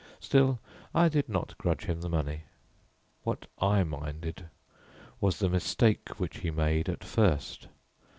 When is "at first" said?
6.89-7.67